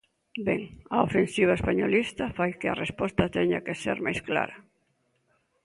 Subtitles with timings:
[0.47, 0.61] Ben,
[0.95, 4.57] a ofensiva españolista fai que a resposta teña que ser máis clara.